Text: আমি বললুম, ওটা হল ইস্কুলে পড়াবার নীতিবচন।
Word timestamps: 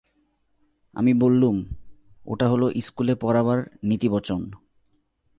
আমি 0.93 1.13
বললুম, 1.13 1.65
ওটা 2.25 2.49
হল 2.49 2.71
ইস্কুলে 2.75 3.15
পড়াবার 3.15 3.59
নীতিবচন। 3.83 4.51